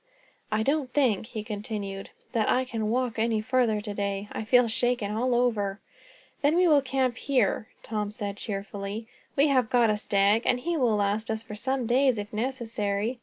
[0.51, 4.29] "I don't think," he continued, "that I can walk any farther today.
[4.31, 5.79] I feel shaken all over."
[6.41, 9.05] "Then we will camp where we are," Tom said cheerfully.
[9.35, 13.19] "We have got a stag, and he will last us for some days, if necessary.